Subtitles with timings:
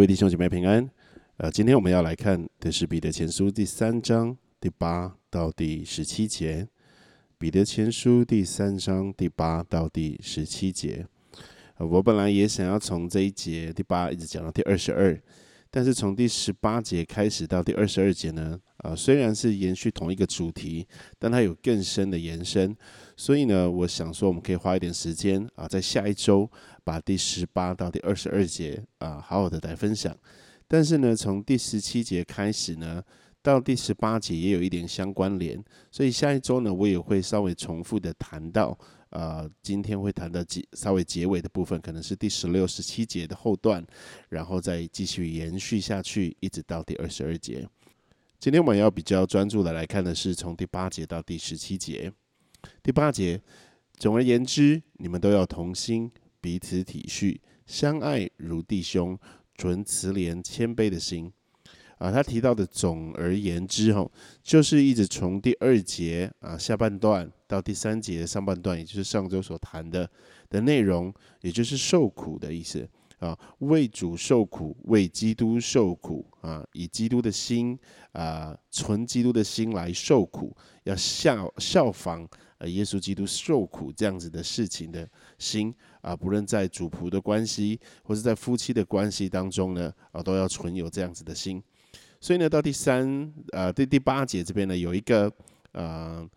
[0.00, 0.90] 各位弟兄姐妹平安。
[1.36, 6.66] 呃，今天我们要来看的是彼得前书第三章第八到第十七节。
[7.36, 11.06] 彼得前书第三章第八到第十七节。
[11.76, 15.20] 呃我本来也想要从这一节第八一直讲到第二十二，
[15.70, 20.86] 但是从第十八节开始到第二十二节呢，呃，虽然是延续同一个主题，
[21.18, 22.74] 但它有更深的延伸。
[23.18, 26.50] 所以呢，我想说，我们可以花一点时间啊，在下一周。
[26.84, 30.16] 把第十八到第二十二节啊，好好的来分享。
[30.66, 33.02] 但是呢，从第十七节开始呢，
[33.42, 35.62] 到第十八节也有一点相关联。
[35.90, 43.84] 所以下一周呢，我也会稍微重复的谈到，呃，今天会谈到结稍微结尾的部分，可能是第十六、十七节的后段，
[44.28, 47.68] 然后再继续延续下去，一直到第二十二节。
[48.38, 52.12] 今天我们要比较专注的来看的是从第八节到第十七节。
[52.82, 53.42] 第八节，
[53.98, 56.10] 总而言之，你们都要同心。
[56.40, 59.18] 彼此体恤，相爱如弟兄，
[59.56, 61.32] 存慈怜谦卑的心。
[61.98, 64.10] 啊，他提到的总而言之，吼，
[64.42, 70.10] 就是一直从第二节啊下半段到第三节上半段，也就是上周所谈的
[70.48, 72.88] 的内容，也就是受苦的意思
[73.18, 77.78] 啊，为主受苦，为基督受苦啊，以基督的心
[78.12, 82.26] 啊，存基督的心来受苦，要效效仿。
[82.60, 85.08] 呃，耶稣基督受苦这样子的事情的
[85.38, 91.62] 心啊，不论在主仆的关系，或是在夫妻的关系当中呢，啊，都要存有这样子的心。
[92.20, 95.32] 所以呢，到第三呃第第八节这边呢，有一个
[95.72, 96.28] 呃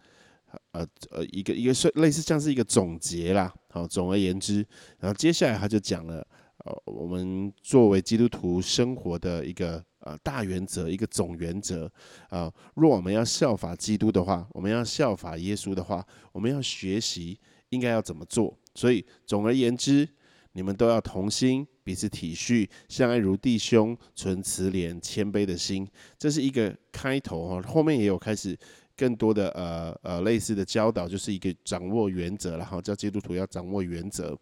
[0.71, 3.53] 呃呃一个一个是类似像是一个总结啦。
[3.69, 4.65] 好，总而言之，
[4.99, 6.25] 然后接下来他就讲了，
[6.65, 9.83] 呃，我们作为基督徒生活的一个。
[10.03, 11.89] 呃，大原则一个总原则
[12.29, 18.53] 啊，若我们要效法基督的话，我们要效法耶稣的话，我们要学习应该要怎么做。
[18.75, 20.07] 所以总而言之，
[20.51, 25.87] 你们都要同心，彼此体恤，相爱如弟兄，存慈怜谦卑的心。
[26.17, 28.57] 这是一个开头哈，后面也有开始
[28.97, 34.37] 更多的呃呃类似的教导，就是一个掌握原则然后叫基督徒要掌握原则。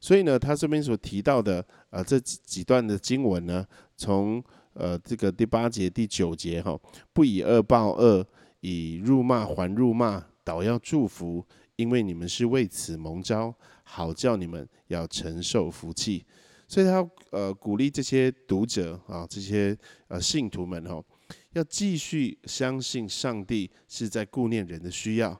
[0.00, 4.42] 所以呢，他这边所提到的呃这几几段的经文呢，从
[4.74, 6.78] 呃，这个第八节、第九节哈，
[7.12, 8.26] 不以恶报恶，
[8.60, 11.44] 以辱骂还辱骂，倒要祝福，
[11.76, 16.24] 因为你们是为此蒙召，好叫你们要承受福气。
[16.66, 19.76] 所以他呃鼓励这些读者啊，这些
[20.08, 21.02] 呃信徒们哈，
[21.52, 25.38] 要继续相信上帝是在顾念人的需要，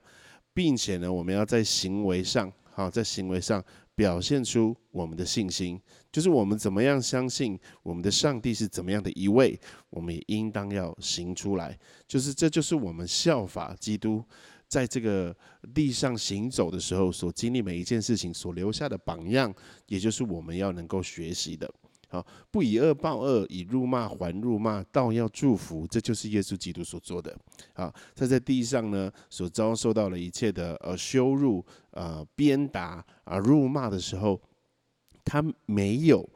[0.52, 3.64] 并且呢，我们要在行为上，好，在行为上。
[3.94, 5.80] 表现出我们的信心，
[6.10, 9.58] 就是我们怎么样相信我们的上帝是怎么样的一位，
[9.90, 11.78] 我们也应当要行出来。
[12.08, 14.24] 就是这就是我们效法基督，
[14.66, 15.36] 在这个
[15.74, 19.54] 地上行走的时候所经历每一件事情所留下的榜样，
[19.86, 21.70] 也就是我们要能够学习的。
[22.12, 27.34] 好，不以恶报恶，以辱骂还辱骂，倒要祝福，这就是耶稣基督所做的。
[27.72, 34.38] 好，他在地上呢，所遭受到了一切的呃羞辱、呃鞭打啊、辱骂的时候，
[35.24, 36.28] 他没有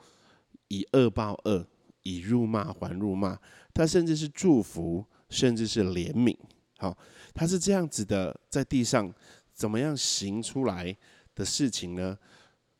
[0.68, 1.66] 以恶报恶，
[2.04, 3.38] 以辱骂还辱骂，
[3.74, 6.34] 他甚至是祝福，甚至是怜悯。
[6.78, 6.96] 好，
[7.34, 9.12] 他是这样子的，在地上
[9.52, 10.96] 怎么样行出来
[11.34, 12.16] 的事情呢？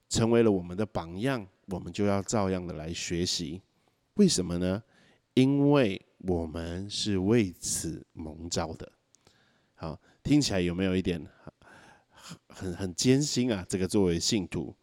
[0.08, 1.46] 成为了我们的榜样。
[1.66, 3.60] 我们就要照样的来学习，
[4.14, 4.82] 为什么呢？
[5.34, 8.90] 因为我们是为此蒙召的。
[9.74, 11.22] 好，听起来有没有一点
[12.10, 13.66] 很很很艰辛啊？
[13.68, 14.74] 这个作为信徒，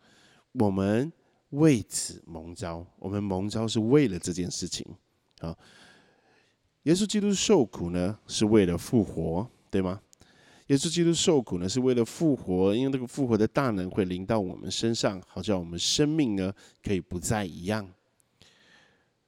[0.51, 1.11] 我们
[1.49, 4.85] 为此蒙召，我们蒙召是为了这件事情。
[5.39, 5.57] 好，
[6.83, 9.99] 耶稣基督受苦呢，是为了复活，对吗？
[10.73, 16.51] 耶稣基督受苦呢，是为了复活，因为这个复活的大能会临到我们身上，好叫我们生命呢
[16.81, 17.87] 可以不再一样。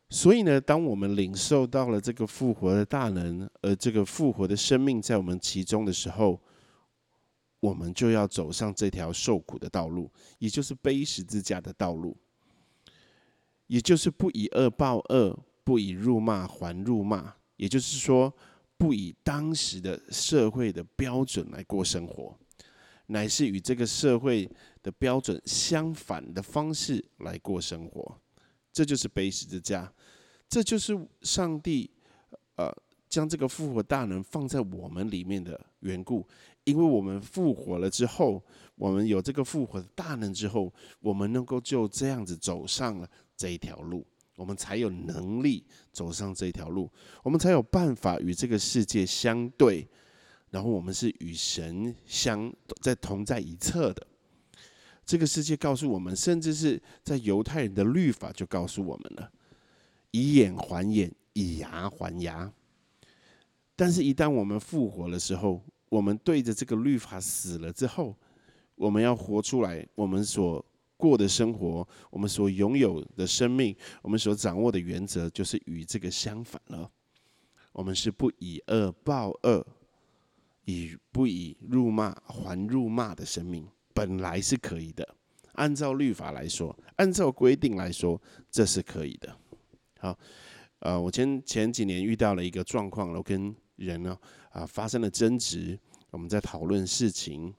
[0.09, 6.41] 所以呢，当我们领受到了这个复活的大能，而这个复活的生命在我们其中的时候，
[7.59, 10.09] 我们就要走上这条受苦的道路，
[10.39, 12.17] 也就是背十字架的道路，
[13.67, 18.33] 也就是不以恶报恶，不以辱骂还辱骂，也就是说。
[18.77, 22.37] 不以当时的社会的标准来过生活，
[23.07, 24.49] 乃是与这个社会
[24.83, 28.19] 的标准相反的方式来过生活。
[28.73, 29.91] 这就是悲十之家，
[30.49, 31.89] 这就是上帝
[32.55, 32.69] 呃
[33.07, 36.27] 将这个复活大能放在我们里面的缘故。
[36.65, 38.43] 因为我们复活了之后，
[38.75, 44.05] 我们有这个复活的大能之后，我们能够就这样子走上了这一条路。
[44.35, 46.91] 我们才有能力走上这条路，
[47.23, 49.87] 我们才有办法与这个世界相对，
[50.49, 54.05] 然后我们是与神相在同在一侧的。
[55.05, 59.31] 这个世界告诉我们，甚至是在犹太人的律法就告诉我们了，
[60.11, 62.51] 以眼还眼，以牙还牙。
[63.75, 68.15] 但是，一旦我们复活的时候，我们对着这个律法死了之后，
[68.73, 70.65] 我们要活出来，我们所
[70.97, 76.89] 过的生活，我们所拥有的生命，我们所掌握的原则，就是与这个相反了。
[77.73, 79.65] 我们是不以恶报恶，
[80.63, 85.15] 以不以辱骂还辱骂的生命，本来是可以的。
[85.55, 89.37] 按照律法来说，按照规定来说，这是可以的。
[89.99, 90.17] 好，
[90.79, 94.17] 呃，我前前几年遇到了一个状况，我跟人呢
[94.51, 95.77] 啊发生了争执，
[96.11, 97.53] 我们在讨论事情，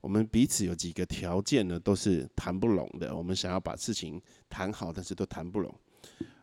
[0.00, 3.14] 我们彼此有几个条件呢，都是谈不拢的。
[3.16, 5.74] 我们想要把事情谈好，但是都谈不拢。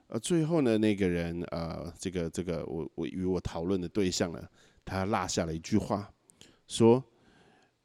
[0.07, 4.47] 呃，最后呢，那个人呃，这个这个我我与我讨论的对象呢，
[4.83, 6.13] 他落下了一句话，
[6.67, 7.03] 说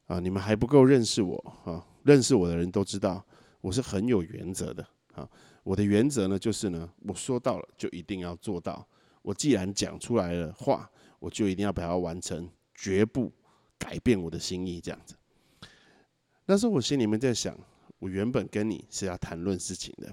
[0.07, 1.87] 啊，你们还不够认识我啊。
[2.03, 3.25] 认识我的人都知道，
[3.61, 5.29] 我是很有原则的啊。
[5.63, 8.87] 我的原则呢，就是呢，我说到了就一定要做到。
[9.23, 13.31] 我既然讲出来了话，我就一定要把它完成，绝不
[13.79, 14.81] 改变我的心意。
[14.81, 15.15] 这样子。
[16.50, 17.56] 那时候我心里面在想，
[18.00, 20.12] 我原本跟你是要谈论事情的，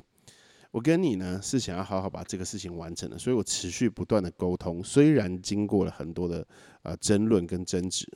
[0.69, 4.83] 我跟你呢是想要好好把这个事情完成的，所以我持续不断的沟通。
[4.83, 6.47] 虽然经过了很多的
[6.83, 8.07] 呃争论跟争执，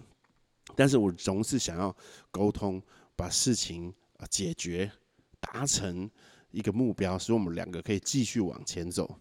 [0.76, 1.96] 但是我总是想要
[2.30, 2.82] 沟通。
[3.14, 4.92] 把事情啊解决，
[5.40, 6.10] 达成
[6.50, 9.20] 一个目标，使我们两个可以继续往前走。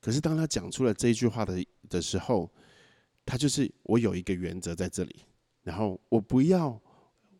[0.00, 2.48] 可是当他讲出了这句话的的时候，
[3.26, 5.24] 他就是我有一个原则在这里，
[5.64, 6.80] 然后我不要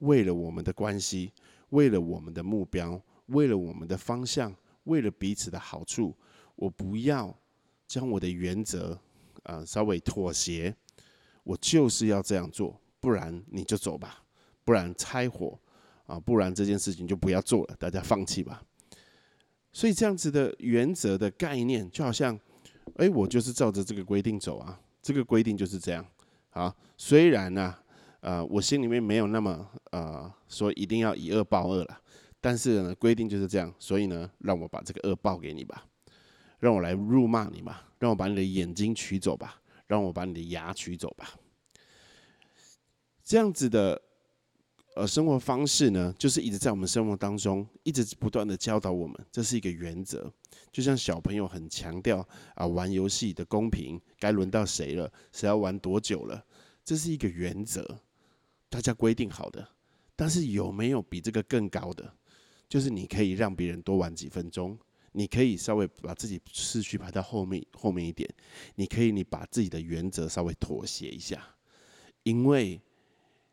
[0.00, 1.32] 为了我们的关系，
[1.70, 4.54] 为了我们的目标，为了我们的方向，
[4.84, 6.14] 为了彼此的好处，
[6.56, 7.36] 我不要
[7.86, 8.98] 将我的原则
[9.44, 10.74] 啊稍微妥协，
[11.44, 14.22] 我就是要这样做，不然你就走吧，
[14.64, 15.58] 不然拆伙。
[16.08, 18.62] 啊，不然这件事情就不要做了，大家放弃吧。
[19.74, 22.34] 所以这样子的原则的概念，就好像，
[22.96, 26.02] 哎，我就是照着这个规定走啊，这个规定就是这样。
[26.48, 27.76] 啊，虽然呢，
[28.20, 32.00] 呃，我心里面没有那么呃说一定要以恶报恶了，
[32.40, 35.86] 但是呢，规定就是这样，所以呢，让我把这个恶报给你吧，
[36.58, 41.38] 让我来辱骂你吧，让我把你的眼睛取走吧，让我把你的牙取走吧，
[43.22, 44.02] 这样子的。
[44.96, 50.28] 呃，生活方式呢，就是一直在我们生活当中，一直不断的教导我们，这是一个原则。
[50.72, 52.26] 就像小朋友很强调
[52.56, 56.44] 啊，玩游戏的公平，该轮到谁了，谁要玩多久了，
[56.84, 58.00] 这是一个原则，
[58.68, 59.66] 大家规定好的。
[60.16, 62.12] 但是有没有比这个更高的？
[62.68, 64.78] 就是你可以让别人多玩几分钟，
[65.12, 68.28] 你可以稍微把自己次序排到后面后面一点，
[68.74, 71.42] 你可以你把自己的原则稍微妥协一下，
[72.22, 72.80] 因为。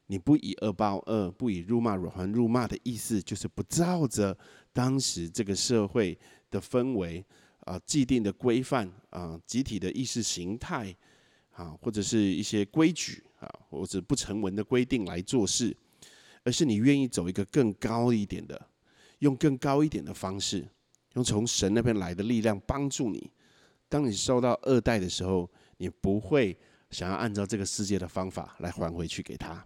[0.08, 4.38] 你不以恶报恶，不以辱骂辱还辱骂的意思，就是不照着
[4.72, 6.16] 当时这个社会
[6.52, 7.26] 的氛围
[7.62, 10.96] 啊、既定的规范啊、集体的意识形态
[11.54, 15.76] 啊，或者是一些规矩啊，或者不成文的规定来做事，
[16.44, 18.60] 而是你愿意走一个更高一点的，
[19.20, 20.68] 用更高一点的方式，
[21.14, 23.32] 用从神那边来的力量帮助你。
[23.88, 26.58] 当你受到二代的时候，你不会
[26.90, 29.66] 想要按照这个世界的方法来还回去给他。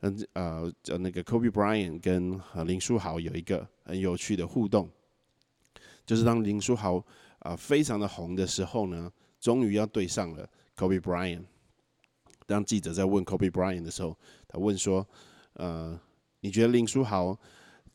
[0.00, 4.88] 嗯呃，那个 Kobe Bryant 跟林书豪有一个很有趣的互动，
[6.06, 7.04] 就是当林书豪
[7.40, 11.44] 啊非常的红的时候呢，终于要对上了 Kobe Bryant。
[12.48, 14.16] 当记者在问 Kobe Bryant 的时候，
[14.48, 15.06] 他问说
[15.52, 16.00] ：“呃，
[16.40, 17.38] 你觉得林书豪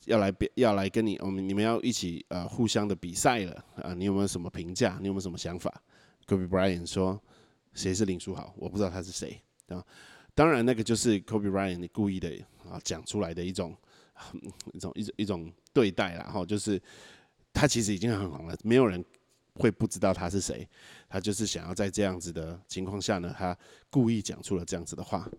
[0.06, 3.96] 要来比要来跟你，我们你们要一起呃互相的比赛了啊？
[3.96, 5.00] 你有没有什么评价？
[5.02, 5.82] 你有没有什么想法
[6.28, 7.20] ？”Kobe Bryant 说
[7.74, 8.54] ：“谁是林书豪？
[8.56, 9.84] 我不知道他是谁啊。”
[10.36, 12.30] 当然，那个就是 Kobe Bryant 故意的
[12.70, 13.76] 啊讲出来的一种
[14.72, 16.80] 一种一种一种对待啦，哈，就是
[17.52, 19.04] 他其实已经很红了，没有人
[19.56, 20.68] 会不知道他是谁，
[21.08, 23.58] 他就是想要在这样子的情况下呢，他
[23.90, 25.30] 故意讲出了这样子的话。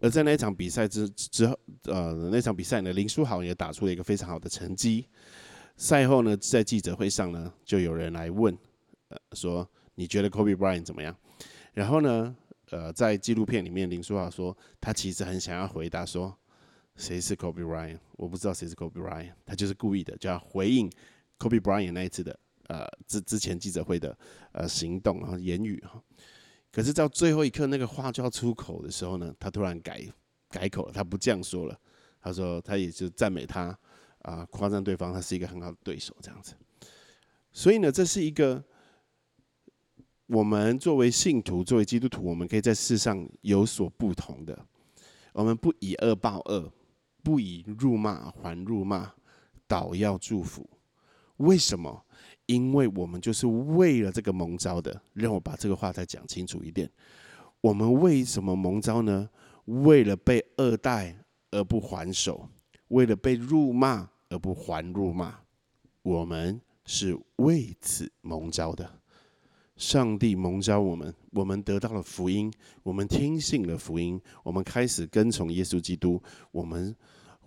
[0.00, 5.06] 而在那一场比赛之之后，呃，那场比赛呢，林书豪也打出了一个非常好的成绩。
[5.76, 8.56] 赛后呢，在记者会上呢，就有人来问，
[9.08, 11.16] 呃，说你觉得 Kobe Bryant 怎么样？
[11.74, 12.36] 然后呢？
[12.70, 16.36] 呃，在纪录片里面，林书豪说，他其实很想要回答说，
[16.96, 18.00] 谁是 Kobe Bryant？
[18.14, 20.90] 我不知道谁是 Kobe Bryant，他就是故意的，就要回应
[21.38, 22.36] Kobe Bryant 那一次的
[22.68, 24.16] 呃之之前记者会的
[24.52, 26.02] 呃行动啊言语哈。
[26.70, 30.04] 可是到最后一刻，那个话就要出口的时候呢，他突然改
[30.48, 31.78] 改口了，他不这样说了，
[32.20, 33.78] 他说他也就赞美他
[34.22, 36.54] 啊，夸赞对方，他是一个很好的对手这样子。
[37.52, 38.64] 所以呢，这是一个。
[40.28, 44.66] 我们作为信徒，作为基督徒，我们可以在世上有所不同的。
[45.32, 46.68] 我们不以恶报恶，
[47.22, 49.12] 不以辱骂还辱骂，
[49.68, 50.68] 倒要祝福。
[51.36, 52.04] 为什么？
[52.46, 55.00] 因为我们就是为了这个蒙招的。
[55.12, 56.90] 让我把这个话再讲清楚一点。
[57.60, 59.28] 我们为什么蒙招呢？
[59.64, 61.16] 为了被恶待
[61.50, 62.48] 而不还手，
[62.88, 65.40] 为了被辱骂而不还辱骂。
[66.02, 69.00] 我们是为此蒙招的。
[69.76, 72.50] 上帝蒙召我们，我们得到了福音，
[72.82, 76.22] 我们听信了福音，我们开始跟从耶稣基督。
[76.50, 76.94] 我们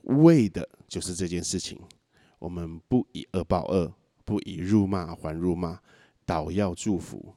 [0.04, 1.80] 为的就是这件事情。
[2.38, 3.92] 我们不以恶报恶，
[4.30, 5.80] 不以辱骂还辱骂，
[6.24, 7.34] 倒要祝福，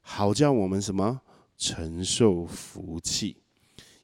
[0.00, 1.20] 好叫我们什么
[1.56, 3.36] 承受福气。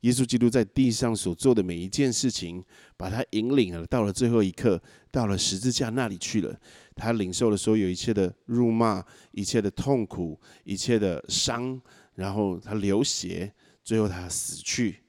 [0.03, 2.65] 耶稣基督在地上所做的每一件事情，
[2.97, 6.57] 把他引领了到了最后一刻，到了十字架那里去了。
[6.95, 11.81] 他领受了所有一切的辱骂，一切的痛苦，一切的伤，
[12.15, 13.53] 然后他流血，
[13.83, 15.01] 最后他死去。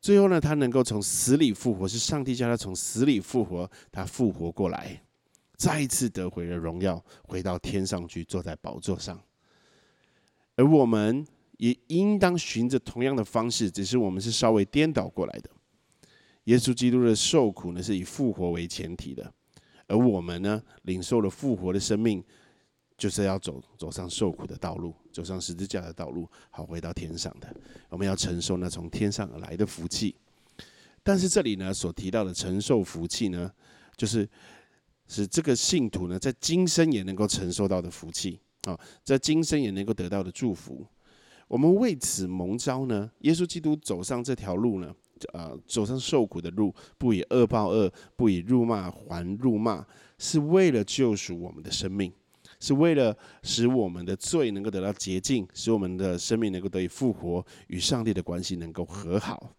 [0.00, 5.02] 最后呢，他能够从死里复活，是上帝叫他从死里复活，他复活过来，
[5.56, 9.20] 再一次得回了荣耀，回到天上去，坐在宝座上。
[10.56, 11.26] 而我们。
[11.58, 15.48] 也应当循着同样的方式，只是我们是稍微颠倒过来的。
[16.44, 19.32] 耶稣基督的受苦呢，是以复活为前提的，
[19.86, 22.22] 而我们呢，领受了复活的生命，
[22.98, 27.50] 就是要走走上受苦的道路，走上十字架的道路，好回到天上的。
[27.88, 30.14] 我们要承受那从天上而来的福气。
[31.02, 33.50] 但是这里呢，所提到的承受福气呢，
[33.96, 34.28] 就是
[35.08, 40.86] 使这个信徒呢，在今生也能够承受到的福气啊，在今生也能够得到的祝福。
[41.48, 43.10] 我们为此蒙召呢？
[43.20, 44.94] 耶稣基督走上这条路呢？
[45.32, 49.86] 呃，走上受苦的路，不以恶报恶，不以辱骂还辱骂，
[50.18, 52.12] 是为了救赎我们的生命，
[52.60, 59.54] 是为了使我们的罪能够得到洁净，使我们的生命能够得以复活，与上帝的关系能够和好。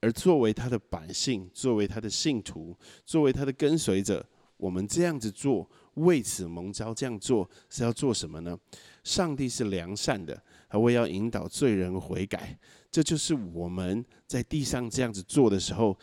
[0.00, 4.24] 而作为他的百姓，作为他的信徒，作为他的跟随者，
[4.56, 8.58] 我们这样子做，为此蒙召这样做，是要做什么呢？
[9.04, 10.42] 上帝是良善的。
[10.68, 12.58] 他为要引导罪人悔改，
[12.90, 15.96] 这就是我们在地上这样子做的时候，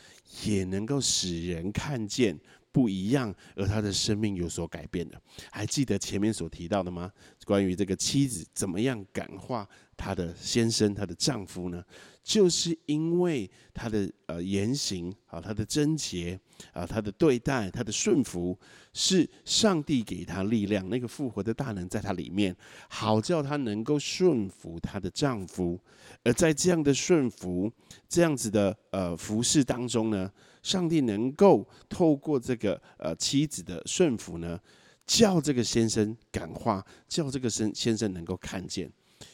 [0.45, 2.39] 也能够使人看见
[2.71, 5.21] 不一样，而他的生命有所改变的。
[5.51, 7.11] 还记得前面所提到的吗？
[7.45, 9.67] 关于这个妻子怎么样感化
[9.97, 11.83] 她的先生、她的丈夫呢？
[12.23, 16.39] 就是因为他的呃言行啊，他的贞洁
[16.71, 18.57] 啊，他的对待，他的顺服，
[18.93, 22.55] 是上帝给他力量，那个复活的大能在他里面，
[22.87, 25.77] 好叫他能够顺服他的丈夫。
[26.23, 27.69] 而在这样的顺服、
[28.07, 34.57] 这样子的呃服饰当中呢，上帝能够透过这个呃妻子的顺服呢，
[35.05, 38.89] 叫这个先生感化，叫这个先先生能够看见。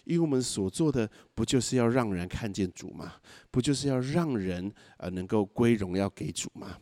[0.05, 3.15] 因为我们所做的不就是要让人看见主吗？
[3.51, 6.77] 不就是要让人呃能够归荣耀给主吗？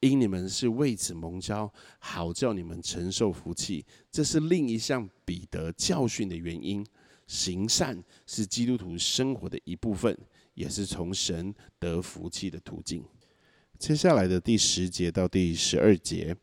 [0.00, 3.84] 因你们是为此蒙召，好叫你们承受福气。
[4.10, 6.84] 这是另一项彼得教训的原因。
[7.26, 10.16] 行善是基督徒生活的一部分，
[10.54, 13.04] 也是从神得福气的途径。
[13.78, 16.36] 接下来的第十节到第十二节。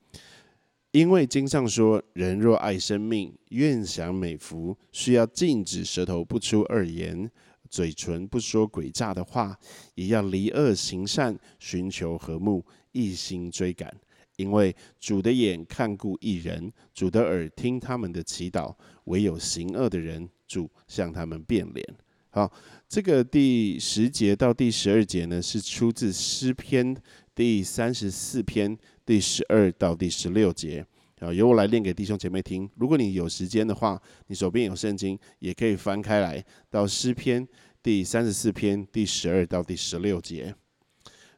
[0.91, 7.29] 因为经上说，人若爱生命，愿享美福，需要禁止舌头不出二言，
[7.69, 9.57] 嘴唇不说诡诈的话，
[9.95, 13.93] 也要离恶行善，寻求和睦，一心追赶。
[14.37, 18.73] 因为主的眼看顾一人，主的耳听他们的祈祷，
[19.05, 21.85] 唯有行恶的人，主向他们变脸。
[22.29, 22.51] 好，
[22.87, 26.95] 这个第十节到第十二节呢，是出自诗篇
[27.37, 28.75] 第三十四篇。
[29.05, 30.83] 第十二到第十六节，
[31.19, 32.67] 啊，由我来念给弟兄姐妹听。
[32.75, 37.47] 如果你有时间的话，你手边有圣经，也可以翻开来到诗篇
[37.81, 40.53] 第三十四篇第十二到第十六节。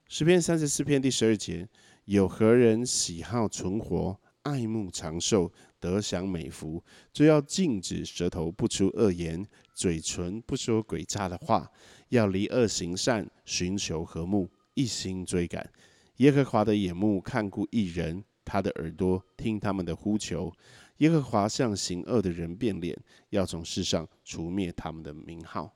[0.08, 1.68] 诗篇三十四篇第十二节：
[2.06, 11.70] 有何人喜好存活，爱慕长寿，得享美福，就要禁止舌头不出恶言，嘴唇不说诡诈的话，
[12.08, 15.70] 要离恶行善，寻求和睦，一心追赶。
[16.20, 20.52] 耶和华的眼目看顾一人，他的耳朵听他们的呼求。
[20.98, 22.98] 耶和华向行恶的人变脸，
[23.30, 25.74] 要从世上除灭他们的名号。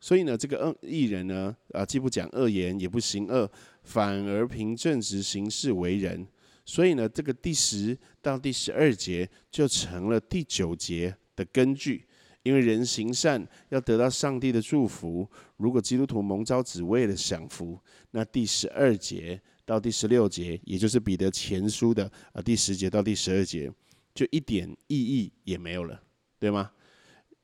[0.00, 3.48] 所以呢，这个恶艺人呢，啊，既不讲恶言，也不行恶，
[3.84, 6.26] 反而凭正直行事为人。
[6.64, 12.04] 所以呢，这个第十到第十二节就成了第九节的根据。
[12.42, 15.28] 因为人行善要得到上帝的祝福，
[15.58, 17.78] 如果基督徒蒙召只为了享福，
[18.10, 19.40] 那第十二节。
[19.66, 23.70] 到第十六节，也就是彼得前书的呃第十节到第十二节，
[24.14, 26.00] 就一点意义也没有了，
[26.38, 26.70] 对吗？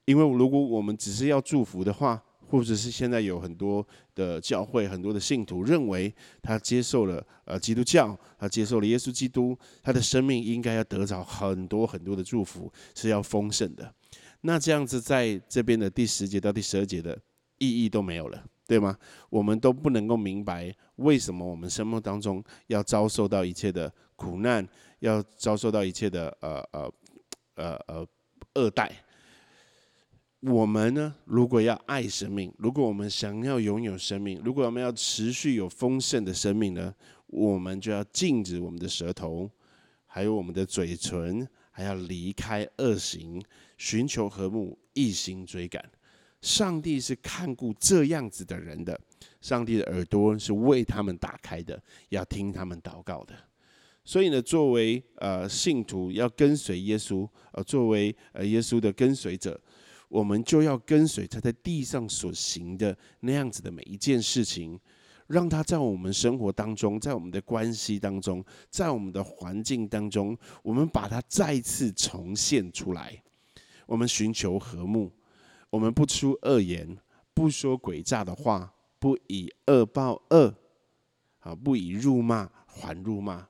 [0.06, 13.94] 因为如果我们只是要祝福的话，或者是现在有很多的教会、很多的信徒认为他接受了呃基督教，他接受了耶稣基督，他的生命应该要得着很多很多的祝福，是要丰盛的。
[14.42, 17.18] 那这样子在这边的第十节到第十二节的
[17.58, 18.96] 意义都没有了，对吗？
[19.28, 24.66] 我们都不能够明白为什么我们生命当中要遭受到一切的苦难，
[25.00, 26.92] 要遭受到一切的呃呃
[27.56, 28.06] 呃呃
[28.54, 28.90] 恶待。
[30.40, 36.92] 我们呢，如果要爱生命，如果我们想要拥有生命，如果我们要持续有丰盛的生命呢，
[37.26, 39.50] 我们就要禁止我们的舌头，
[40.06, 43.40] 还有我们的嘴唇，还要离开恶行，
[43.76, 45.84] 寻求和睦，一心追赶。
[46.42, 49.00] 上帝是看顾这样子的人的，
[49.40, 53.34] 上帝的耳朵是为他们打开的，要听他们祷告的。
[54.04, 59.58] 所以呢，作为呃信徒要跟随耶稣，呃，作为呃耶稣的跟随者。
[60.08, 64.78] 我们就要跟随他在地上所行的那样子的每一件事情，
[65.26, 73.22] 让他在我们生活当中，在我们的关系当中，在我们的环境当中，我们把它再次重现出来。
[73.86, 75.10] 我们寻求和睦，
[75.72, 76.98] 我们不出恶言，
[77.32, 80.54] 不说诡诈的话，不以恶报恶，
[81.38, 83.48] 啊，不以辱骂还辱骂，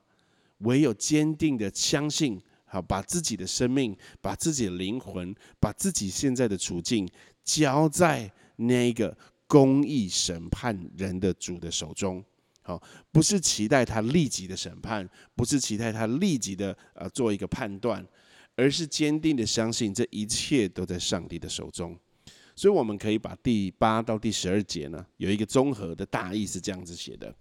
[0.59, 2.41] 唯有坚定的相信。
[2.65, 7.07] 好，把自己的生命、把自己的灵魂、把自己现在的处境
[7.43, 9.15] 交在那个
[9.45, 12.23] 公义审判人的主的手中。
[12.61, 18.03] 好，不是期待他立即的审判，不是期待他立即的呃做一个判断，
[18.55, 21.95] 而是坚定的相信这一切都在上帝的手中。
[22.55, 27.33] 所以，我们可以把第八到第十二节呢，有一个综合的大意是这样子写的。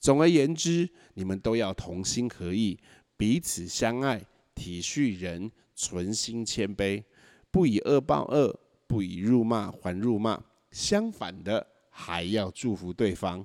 [0.00, 2.78] 总而言之，你们都要同心合意，
[3.16, 4.24] 彼此相爱。
[4.54, 7.02] 体恤人，存心谦卑，
[7.50, 10.40] 不以恶报恶，不以辱骂还辱骂。
[10.70, 13.44] 相反的，还要祝福对方，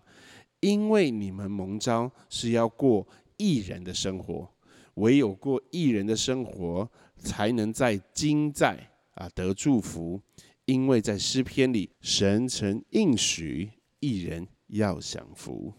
[0.59, 4.47] 因为你们蒙召是要过艺人的生活。
[4.95, 8.77] 唯有过艺人的生活，才能在今在
[9.15, 10.21] 啊得祝福。
[10.69, 15.73] 因为在诗篇里，神曾应许一人要享福。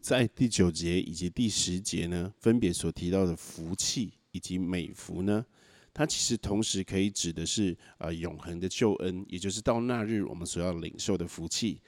[0.00, 4.12] 在第九节以及第十节呢，分别所提到的福气。
[4.32, 5.44] 以及美福呢？
[5.92, 11.82] 它其实同时可以指的是呃永恒的救恩，也就是到那日我们所要领受的福气。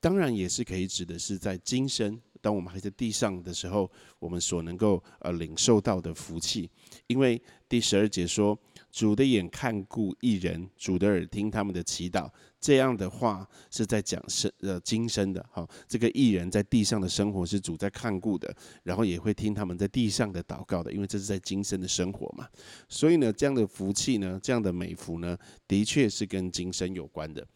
[0.00, 6.70] 当然，也是可以指的是在今生，当我们还在地上的时候，我们所能够呃领受到的福气。
[7.06, 8.58] 因为第十二节说。
[8.92, 12.30] 主的眼看顾一人，主的耳听他们的祈祷。
[12.58, 22.48] 这样的话是在讲生呃今生的哈，这个艺人在地上的生活是主在看顾的，然后也会听他们在地上的祷告的，因为这是在今生的生活嘛。
[22.88, 25.36] 所以呢，这样的福气呢，这样的美福呢，
[25.68, 27.46] 的确是跟今生有关的。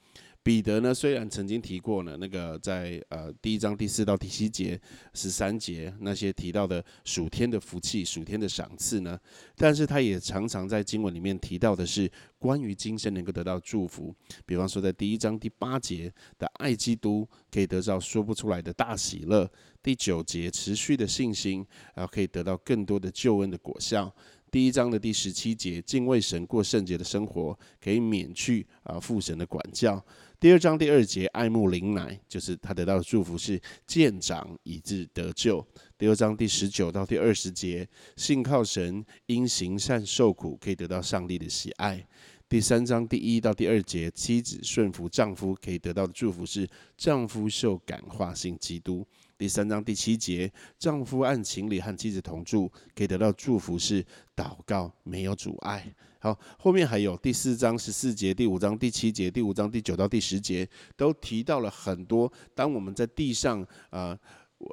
[0.42, 4.80] 彼得呢，虽然曾经提过呢，那个在呃第一章第四到第七节、
[5.12, 9.18] 十三节那些提到的属天的福气、属天的赏赐呢，
[9.54, 14.14] 但是他也常常在经文里面提到的是关于今生能够得到祝福。
[14.46, 19.46] 比方说，在第一章第八节的爱基督可以得到说不出来的大喜乐；
[19.82, 24.10] 第九节持续的信心，然后可以得到更多的救恩的果效。
[24.50, 30.04] 第一章的第十七节，敬畏神过圣洁的生活，可以免去啊父神的管教。
[30.40, 35.64] 第二章第二节，爱慕灵奶，就是他得到的祝福是见长以致得救。
[35.96, 42.04] 第二章第十九到第二十节，信靠神因行善受苦，可以得到上帝的喜爱。
[42.48, 49.06] 第三章第一到第二节，妻子顺服丈夫，可以得到的祝福是丈夫受感化信基督。
[49.40, 54.04] 第三章第七节，丈夫按情理和妻子同住，可以得到祝福是
[54.36, 55.90] 祷告没有阻碍。
[56.18, 62.30] 好，后面还有第四章十四节、第五章第七节、第五章第九到第十节，都提到了很多。
[62.54, 64.18] 当我们在地上啊。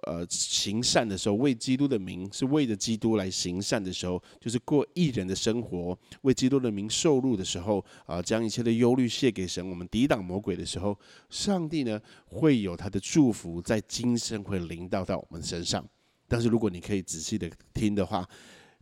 [0.06, 10.97] 呃行善的时候，为基督的名是为着基督来行善的时候，就是过异人的生活，为基督的名受禄的时候，啊，将一切的忧虑卸给神，我们抵挡魔鬼的时候，
[11.30, 15.88] 上帝呢会有他的祝福在今生会临到到我们身上。
[16.28, 18.28] 但是如果你可以仔细的听的话，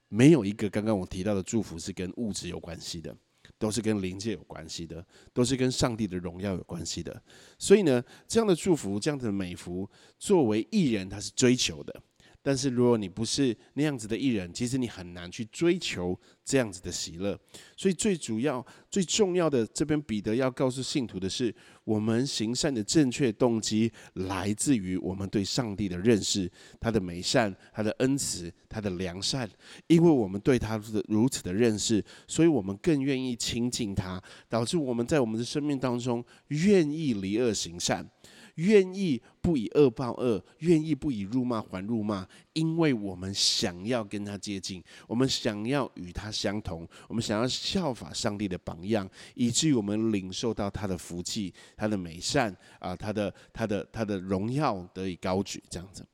[0.09, 3.15] 没有一个刚刚我提到的祝福是跟物质有关系的。
[3.58, 7.21] 都是跟灵界有关系的，都是跟上帝的荣耀有关系的。
[7.58, 12.01] 所以呢，这样的祝福，这样的美福，作为艺人他是追求的，
[12.45, 17.36] 但是如果你不是那样子的艺人，其实你很难去追求这样子的喜乐。
[17.75, 21.51] 所以最主要、最重要的，这边彼得要告诉信徒的是，
[21.86, 26.47] 我们行善的正确动机来自于我们对上帝的认识，
[26.79, 29.49] 他的美善、他的恩慈、他的良善。
[29.88, 38.08] 因为我们对他的如此的认识，所以我们更愿意亲近他，导致我们在我们的生命当中愿意离恶行善。
[38.55, 56.05] 愿意不以恶报恶，愿意不以辱骂还辱骂，因为我们想要跟他接近，我们想要与他相同，我们想要效法上帝的榜样，以至于我们领受到他的福气、他的美善啊，他的、他的、他的荣耀得以高举，这样子。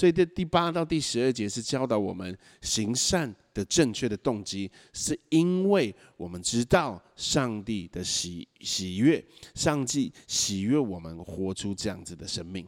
[0.00, 9.22] 所以，这第八到第十二节是教导我们行善的正确的动机，是因为我们知道上帝的喜喜悦，
[9.54, 12.66] 上帝喜悦我们活出这样子的生命，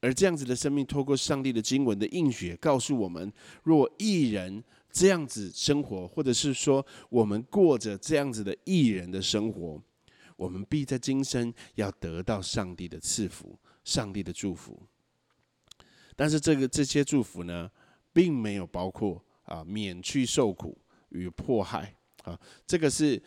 [0.00, 9.82] 而这样子的生命，透过上帝的经文的应许，告诉我们：若一人这样子生活，或者是说我们过着这样子的艺人的生活，
[10.36, 14.78] 我们必在今生要得到上帝的赐福，上帝的祝福。
[16.20, 17.70] 但是这个这些祝福呢，
[18.12, 20.76] 并没有包括啊免去受苦
[21.08, 23.18] 与迫害啊，这个是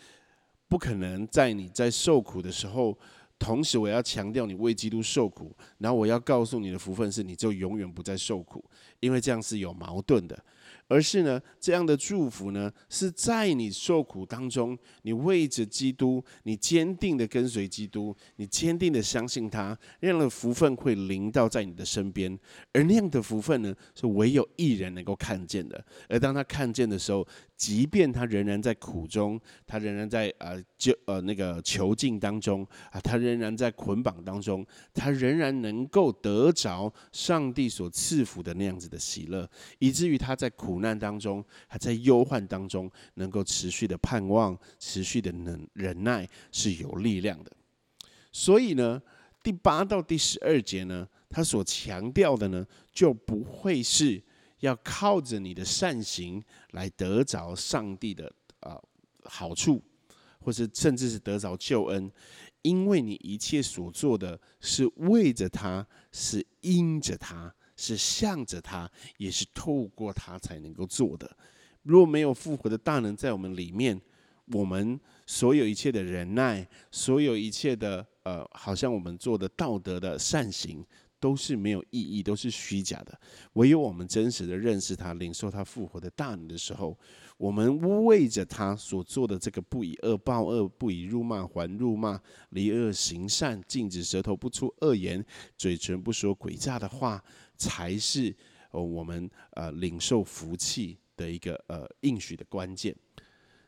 [0.68, 2.96] 不可能在你在受苦的时候，
[3.40, 8.64] 同时我要强调你为基督受苦，然后我要告诉你的福分是你就永远不再受苦，
[9.00, 10.46] 因为这样是有矛盾的。
[10.88, 22.38] 而是呢，这样的祝福呢，是在你受苦当中，你为着基督，你坚定的跟随基督，你坚定的相信他，那样的福分会临到在你的身边。
[22.74, 25.84] 而那样的福分呢，是唯有一人能够看见的。
[26.08, 47.52] 而当他看见的时候，即便他仍然在苦中，他仍然在呃就呃那个囚禁当中啊，他仍然在捆绑当中，他仍然能够得着上帝所赐福的那样子的喜乐，以至于他在苦苦难当中，他在忧患当中，能够持续的盼望，持续的能忍耐是有力量的。
[48.32, 49.00] 所以呢，
[49.44, 54.24] 第八到第十二节呢，他所强调的呢，就不会是。
[54.60, 58.32] 要靠着你的善行来得着上帝的
[58.62, 58.82] 啊
[59.26, 59.84] 好处，
[60.40, 62.10] 或是甚至是得着救恩，
[62.62, 71.38] 因为你一切所做的是为着他，是因着他，是向着他，也是透过他才能够做的。
[71.84, 74.00] 若没有复活的大能在我们里面，
[74.48, 80.86] 我们所有一切的忍耐，所有一切的呃，好像我们做的道德的善行。
[81.20, 83.18] 都是没有意义，都是虚假的。
[83.54, 87.00] 唯有我们真实的认识他，领受他复活的大能的时候，
[87.38, 95.26] 我们为着他所做的这个不以恶报恶，不以辱骂还辱骂，离恶行善，禁止舌头不出恶言，
[95.58, 97.24] 嘴唇不说诡诈的话，
[97.64, 98.36] 才是
[98.72, 102.94] 呃我们呃领受福气的一个呃应许的关键。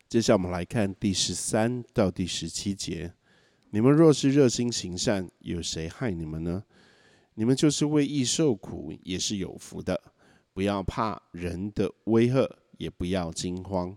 [0.10, 3.14] 接下来我们来看第十三到第十七节：
[3.70, 6.64] 你们若是热心行善，有谁害你们呢？
[7.36, 10.00] 你们就是为义受苦，也是有福的。
[10.54, 13.96] 不要怕人的威吓，也不要惊慌。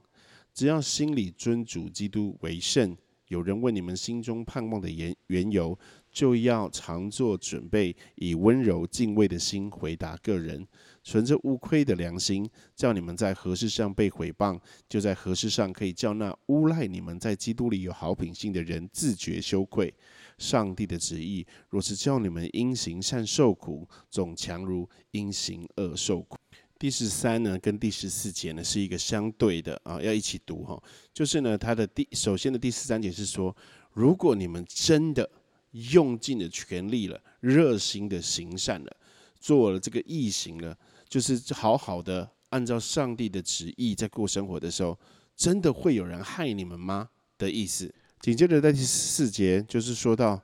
[0.54, 2.96] 只要心里尊主基督为圣。
[3.28, 5.78] 有人问你们心中盼望的缘缘由，
[6.18, 10.66] 就要常做准备，以温柔敬畏的心回答个人，
[11.04, 19.94] 存着无愧的良心，叫你们在何事上被毁谤，就在何事上可以叫那诬赖你们在基督里有好品性的人自觉羞愧。
[20.38, 26.36] 上帝的旨意，若是叫你们因行善受苦，总强如因行恶受苦。
[26.80, 30.82] 第十三呢，跟第十四节呢是一个相对的啊，要一起读哈。
[31.14, 33.56] 就是呢，它的第首先的第十三节是说，
[33.92, 35.28] 如果你们真的
[35.72, 38.96] 用尽了全力了，热心的行善了，
[39.38, 40.76] 做了这个义行了，
[41.08, 44.98] 就是好好的按照上帝的旨意在过生活的时候，
[45.36, 47.08] 真的会有人害你们吗？
[47.36, 47.94] 的意思。
[48.20, 50.42] 紧接着在第四节，就是说到，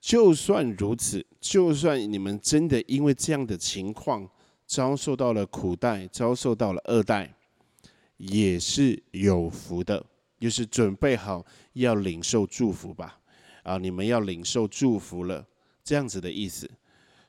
[0.00, 4.28] 就算如此，就算你们真的因为这样的情况
[4.64, 7.34] 遭受到了苦待，遭受到了恶待，
[8.18, 10.06] 也是有福的，
[10.38, 13.18] 就是准备好要领受祝福吧。
[13.62, 15.46] 啊，你们要领受祝福了，
[15.82, 16.70] 这样子的意思。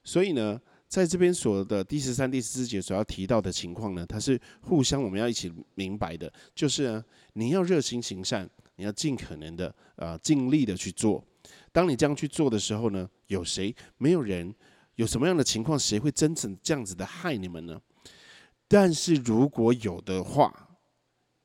[0.03, 8.49] 所以呢，在这边所的第十三、第十四节所要提到的情况呢，它是互相我们要一起明白的，就是呢你要热心行善。
[8.75, 11.21] 你要尽可能的啊，尽力的去做。
[11.69, 13.75] 当你这样去做的时候呢，有谁？
[13.97, 14.55] 没有人。
[14.95, 17.77] 有什么样的情况，谁会真正这样子的害你们呢？
[18.69, 20.77] 但是如果有的话，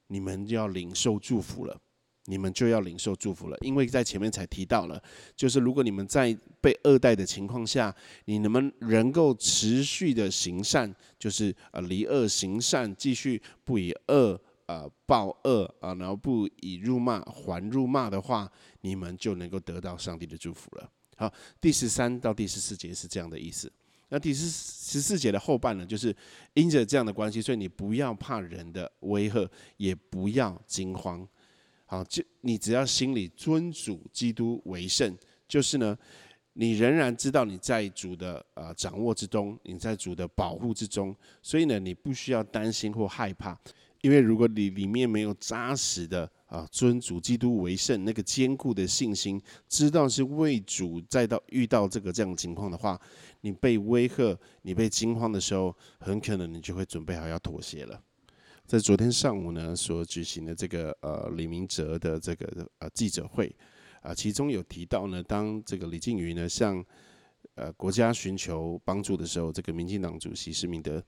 [0.06, 1.80] 你们就要领受祝福了。
[2.26, 3.56] 你们就要领受祝福了。
[3.60, 5.02] 因为在前面才提到了，
[5.36, 20.90] 就是如果你们在被恶待的情况下，你能不能够持续的行善，就是呃离恶行善，继续不以恶呃报恶啊，然后不以辱骂还辱骂的话，你们就能够得到上帝的祝福了。
[21.16, 23.70] 好，第十三到第十四节是这样的意思。
[24.08, 26.14] 那第十十四节的后半呢，就是
[26.54, 31.26] 因着这样的关系，所以你不要怕人的威吓，也不要惊慌。
[31.84, 35.16] 好，就你只要心里尊主基督为圣，
[35.46, 35.96] 就是呢，
[36.54, 43.58] 你仍然知道你在主的呃掌握之中，你在主的保护之中，所以呢，你不需要担心或害怕，
[44.02, 46.30] 因为如果你里面没有扎实的。
[46.46, 53.00] 啊，尊主基督为圣，那个坚固的信心，知道是为主，再到遇到这个这样的情况的话，
[53.40, 58.00] 你被威吓，你被惊慌的时候，很可能你就会准备好要妥协了。
[58.66, 63.54] 在昨天上午呢，所举行的这个呃李明哲的这个呃记者会
[64.00, 66.82] 啊，其中有提到呢，当这个李靖宇呢向
[67.56, 71.04] 呃国家寻求帮助的时候，这个民进党主席施明德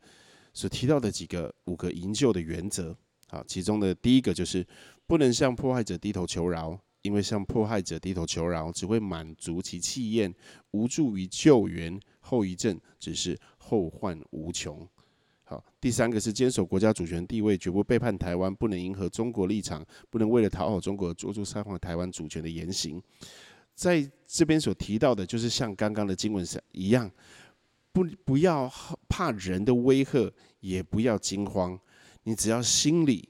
[0.52, 2.96] 所提到的几个五个营救的原则。
[3.28, 4.64] 啊，其中的第一个就是
[5.04, 10.32] 不能向迫害者低头求饶，因为向迫害者低头求饶只会满足其气焰，
[10.70, 14.88] 无助于救援，后遗症只是后患无穷。
[15.48, 23.00] 好，第三个是坚守国家主权地位，绝不背叛台湾，不能迎合中国立场，不能为了讨好中国做出伤害台湾主权的言行。
[23.72, 27.08] 在这边所提到的，就是像刚刚的经文上一样，
[27.92, 28.68] 不不要
[29.08, 31.78] 怕人的威吓，也不要惊慌。
[32.24, 33.28] 你只要心里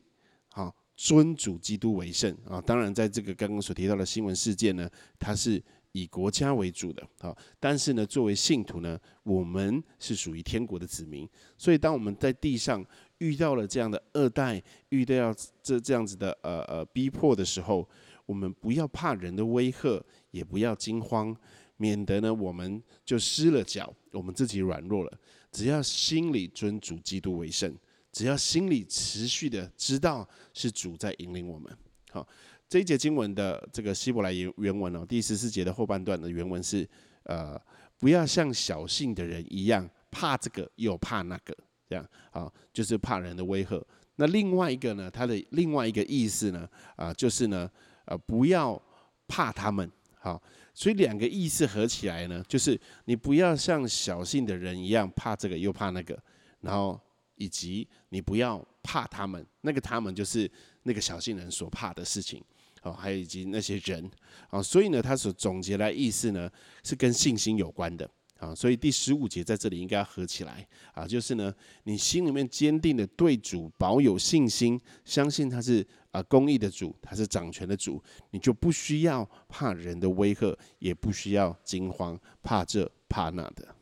[0.48, 2.62] 好尊主基督为圣啊！
[2.62, 5.62] 当然，在这个刚刚所提到的新闻事件呢，它是
[5.96, 7.36] 以国家为主的啊。
[7.58, 12.84] 但是呢，作为信徒呢，我们是属于天国的子民，所以当我们在地上
[13.18, 17.88] 遇到了这样的二代，遇到这这样子的呃呃逼迫的时候，
[18.26, 21.34] 我们不要怕人的威吓，也不要惊慌，
[21.76, 25.12] 免得呢我们就失了脚，我们自己软弱了。
[25.50, 27.74] 只要心里尊主基督为圣。
[28.12, 31.70] 只要心里持续的知道是主在引领我们，
[32.10, 32.26] 好，
[32.68, 36.88] 这一节经文的这个希伯来原原文哦，第十四节的后半段的原文是，
[37.22, 37.60] 呃，
[37.98, 41.56] 不要像小信的人一样，怕这个又怕那个，
[41.88, 43.80] 这样，啊，就是怕人的威吓。
[44.16, 47.70] 那另外一个呢，它的另外一个意思呢，啊，就是呢，
[48.06, 48.80] 呃，不要
[49.28, 50.42] 怕他们，好，
[50.74, 56.18] 所以两个意思合起来呢，就是你不要像小信的人一样，怕这个又怕那个，
[56.60, 57.00] 然后。
[57.38, 60.50] 以及你不要怕他们，那个他们就是
[60.84, 62.42] 那个小信人所怕的事情，
[62.86, 64.08] 哦，还有以及那些人，
[64.48, 66.48] 啊，所以呢，他所总结来意思呢，
[66.84, 83.74] 是跟信心有关的，啊，所以第十五节在这里应该要合起来，啊，就是呢，你心里面坚定的对主保有信心，相信他是啊公义的主，他是掌权的主，你就不需要怕人的威吓，也不需要惊慌，怕这怕那的。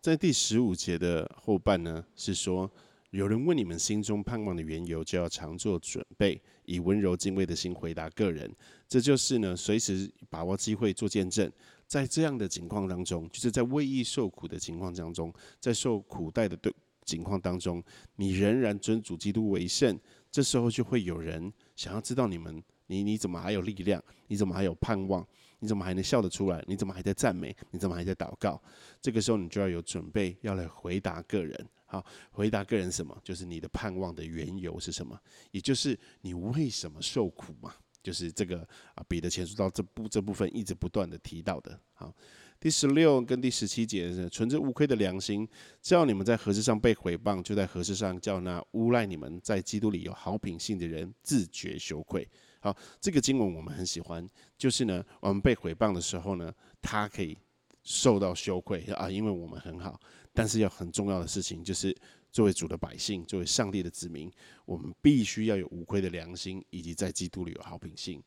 [0.00, 2.70] 在第十五节的后半呢，是说
[3.10, 8.50] 有人问你们心中盼望的缘由，就要常做准备，以温柔敬畏的心回答个人。
[8.88, 11.50] 这就是呢，随时把握机会做见证。
[11.86, 16.72] 在这样的情况当中，就是在为义受苦的情况当中，在受苦待的对
[17.04, 17.82] 情况当中，
[18.16, 19.98] 你仍然尊主基督为圣。
[20.30, 24.02] 这时候就会有人想要知道你们，你你怎么还有力量？
[24.26, 25.26] 你怎么还有盼望？
[25.58, 26.64] 你怎么还能笑得出来？
[26.66, 27.54] 你怎么还在赞美？
[27.70, 28.60] 你怎么还在祷告？
[29.00, 31.68] 这个时候你就要有准备，要来回答个人。
[31.92, 33.14] 好，回答个人什么？
[33.22, 35.20] 就是你的盼望的缘由是什么？
[35.50, 37.74] 也就是你为什么受苦嘛？
[38.02, 41.78] 就是这个啊，彼得前书到这部这部分一直不断的提到的。
[41.92, 42.10] 好，
[42.58, 45.46] 第十六跟第十七节是存着无愧的良心，
[45.82, 52.26] 叫你们在何事上被毁谤，就在何事上叫那诬赖你们在基督里有好品性的人自觉羞愧。
[52.60, 54.26] 好，这个经文我们很喜欢，
[54.56, 56.50] 就是呢，我们被毁谤的时候呢，
[56.80, 57.36] 他可以
[57.82, 60.00] 受到羞愧啊，因为我们很好。
[60.32, 61.96] 但是要很重要的事情，就是
[62.30, 64.30] 作为主的百姓，作为上帝的子民，
[64.64, 68.22] 我们必须要有无愧的良心，以及在基督里有好品性，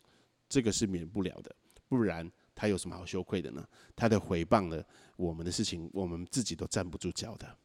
[0.47, 1.55] 这个是免不了的。
[1.87, 3.67] 不然他有什么好羞愧的呢？
[3.95, 7.57] 他的回谤了我们的事情，我们自己都站不住脚的。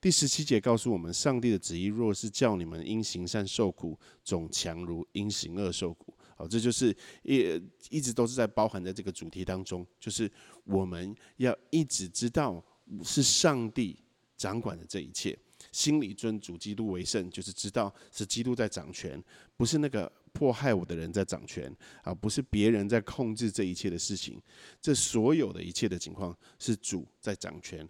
[0.00, 6.14] 第十七节告诉我们，上帝的旨意若是叫你们因行善受苦，总强如因行恶受苦。
[6.36, 7.60] 好，这就是一
[7.90, 10.30] 一直都是在包含在这个主题当中，就是
[10.64, 12.62] 我们要一直知道
[13.02, 13.96] 是上帝
[14.36, 15.38] 掌管的这一切，
[15.72, 19.22] 心里尊主基督为圣，就是知道是基督在掌权，
[19.56, 24.40] 不是那个迫害我的人在掌权啊，不是别人在控制这一切的事情，
[24.80, 27.88] 这所有的一切的情况是主在掌权。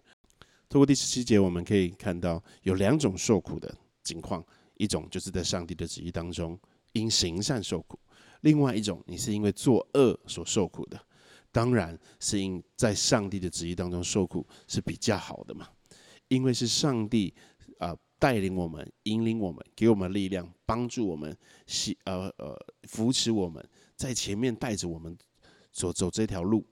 [0.69, 4.43] 通过第十七节，我们可以看到有两种受苦的情况，
[4.75, 6.59] 一种就是在上帝的旨意当中
[6.93, 7.99] 因行善受苦，
[8.41, 10.99] 另外一种，你是因为作恶所受苦的，
[11.55, 15.69] 当然是因在上帝的旨意当中受苦是比较好的嘛，
[16.27, 17.33] 因为是上帝
[17.79, 21.33] 啊带领我们、引领我们、给我们力量、帮助我们、
[21.65, 22.53] 喜呃呃
[22.89, 23.65] 扶持我们，
[23.95, 25.17] 在前面带着我们
[25.71, 26.67] 走走这条路，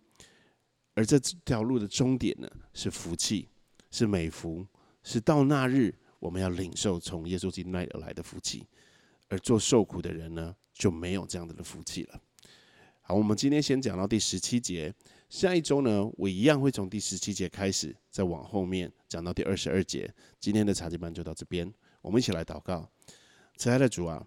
[0.96, 3.48] 而这条路的终点呢，是福气，
[3.90, 4.68] 是美福，
[5.02, 8.68] 是到那日我们要领受从耶稣基督那里而来的福气，
[9.30, 10.54] 而做受苦的人呢？
[10.74, 12.22] 就没有这样子的福气了。
[13.06, 14.94] 好，我们今天先讲到第十七节，
[15.28, 20.10] 下一周呢，我一样会从第十七节开始，再往后面讲到第二十二节。
[20.40, 21.70] 今天的茶几班就到这边，
[22.02, 22.90] 我们一起来祷告。
[23.58, 24.26] 慈爱的主啊，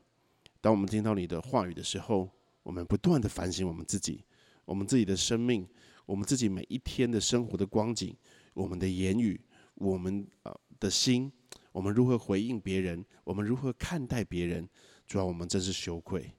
[0.61, 2.31] 当我们听到你的话语的时候，
[2.63, 4.23] 我们不断的反省我们自己，
[4.67, 5.67] 我们自己的生命，
[6.05, 8.15] 我们自己每一天的生活的光景，
[8.53, 9.41] 我们的言语，
[9.77, 11.33] 我们呃的心，
[11.73, 14.69] 我们如何回应别人，我们如何看待别人。
[15.07, 16.31] 主要我们真是羞愧，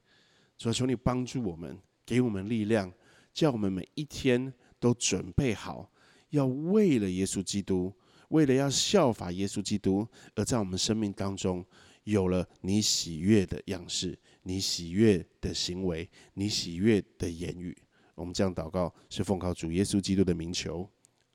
[0.56, 1.76] 主要求你帮助我们，
[2.08, 2.92] 给我们力量，
[3.34, 5.92] 叫我们每一天都准备好，
[6.30, 7.94] 要为了耶稣基督，
[8.30, 11.64] 为了要效法耶稣基督，而在我们生命当中
[12.06, 17.76] 有了你喜悦的样式，你喜悦的行为，你喜悦的言语。
[18.16, 20.90] 我们这样祷告，是奉靠主耶稣基督的名求，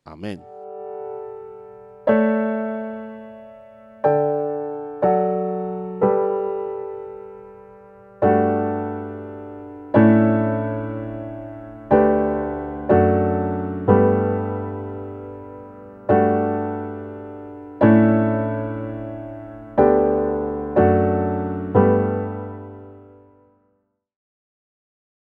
[0.04, 0.40] 阿门。